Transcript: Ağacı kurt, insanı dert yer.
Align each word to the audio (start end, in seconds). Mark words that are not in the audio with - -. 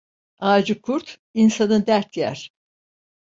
Ağacı 0.39 0.81
kurt, 0.81 1.17
insanı 1.33 1.87
dert 1.87 2.17
yer. 2.17 2.51